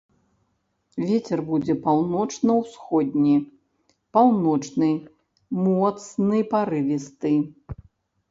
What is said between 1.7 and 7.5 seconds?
паўночна-ўсходні, паўночны, моцны парывісты.